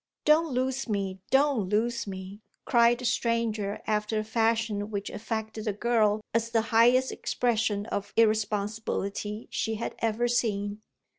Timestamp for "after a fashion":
3.85-4.89